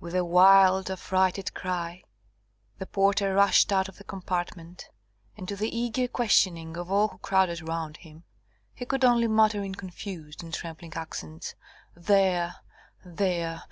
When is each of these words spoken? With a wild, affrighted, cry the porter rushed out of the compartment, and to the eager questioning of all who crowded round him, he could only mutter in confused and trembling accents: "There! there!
With 0.00 0.14
a 0.14 0.22
wild, 0.22 0.90
affrighted, 0.90 1.54
cry 1.54 2.02
the 2.78 2.84
porter 2.84 3.34
rushed 3.34 3.72
out 3.72 3.88
of 3.88 3.96
the 3.96 4.04
compartment, 4.04 4.90
and 5.34 5.48
to 5.48 5.56
the 5.56 5.74
eager 5.74 6.06
questioning 6.08 6.76
of 6.76 6.92
all 6.92 7.08
who 7.08 7.16
crowded 7.16 7.66
round 7.66 7.96
him, 7.96 8.24
he 8.74 8.84
could 8.84 9.02
only 9.02 9.28
mutter 9.28 9.64
in 9.64 9.74
confused 9.74 10.42
and 10.42 10.52
trembling 10.52 10.92
accents: 10.92 11.54
"There! 11.96 12.56
there! 13.02 13.62